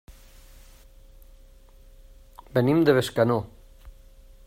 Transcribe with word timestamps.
Venim 2.59 2.83
de 2.89 2.97
Bescanó. 3.01 3.41